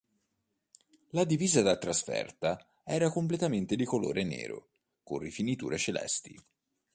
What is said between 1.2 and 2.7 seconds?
divisa da trasferta